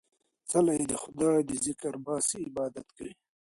[0.49, 3.13] څله يې د خداى د ذکر باسې، عبادت کوي